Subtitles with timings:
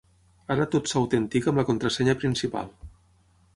[0.55, 2.75] Ara tot s'autentica amb la contrasenya principal.